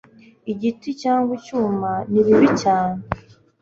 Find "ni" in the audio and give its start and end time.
2.11-2.21